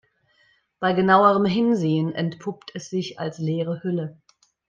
Bei 0.79 0.93
genauerem 0.93 1.45
Hinsehen 1.45 2.11
entpuppt 2.15 2.71
es 2.73 2.89
sich 2.89 3.19
als 3.19 3.37
leere 3.37 3.83
Hülle. 3.83 4.19